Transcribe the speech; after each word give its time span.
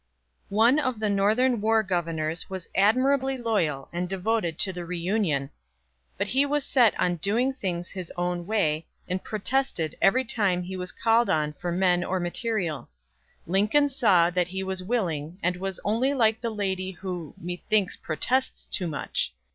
One 0.49 0.79
of 0.79 0.99
the 0.99 1.11
Northern 1.11 1.61
war 1.61 1.83
governors 1.83 2.49
was 2.49 2.67
admirably 2.73 3.37
loyal 3.37 3.87
and 3.93 4.09
devoted 4.09 4.57
to 4.57 4.73
the 4.73 4.83
reunion, 4.83 5.51
but 6.17 6.25
he 6.29 6.43
was 6.43 6.65
set 6.65 6.99
on 6.99 7.17
doing 7.17 7.53
things 7.53 7.89
his 7.89 8.11
own 8.17 8.47
way, 8.47 8.87
and 9.07 9.23
protested 9.23 9.95
every 10.01 10.25
time 10.25 10.63
he 10.63 10.75
was 10.75 10.91
called 10.91 11.29
on 11.29 11.53
for 11.53 11.71
men 11.71 12.03
or 12.03 12.19
material. 12.19 12.89
Lincoln 13.45 13.89
saw 13.89 14.31
that 14.31 14.47
he 14.47 14.63
was 14.63 14.81
willing, 14.83 15.37
and 15.43 15.55
was 15.57 15.79
only 15.85 16.15
like 16.15 16.41
the 16.41 16.49
lady 16.49 16.89
who 16.89 17.35
"methinks 17.39 17.95
protests 17.95 18.65
too 18.71 18.87
much." 18.87 19.35